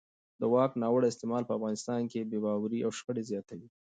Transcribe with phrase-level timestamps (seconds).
[0.39, 3.67] د واک ناوړه استعمال په افغانستان کې بې باورۍ او شخړې زیاتوي